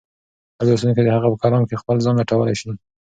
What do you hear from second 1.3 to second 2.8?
په کلام کې خپل ځان لټولی شي.